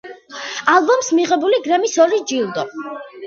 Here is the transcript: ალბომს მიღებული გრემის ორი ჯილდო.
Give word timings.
ალბომს 0.75 1.09
მიღებული 1.19 1.59
გრემის 1.67 1.93
ორი 2.05 2.21
ჯილდო. 2.33 2.65